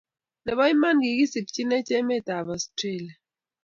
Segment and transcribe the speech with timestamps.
[0.45, 3.13] Nebo Iman, kigisikchinin emetab Australia